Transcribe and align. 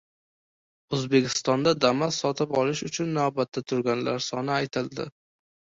O‘zbekistonda 0.97 1.75
Damas 1.85 2.19
sotib 2.25 2.59
olish 2.63 2.83
uchun 2.91 3.15
navbatda 3.21 3.65
turganlar 3.75 4.29
soni 4.31 4.59
aytildi 4.61 5.13